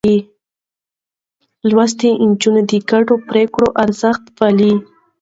[1.69, 4.73] لوستې نجونې د ګډو پرېکړو ارزښت پالي.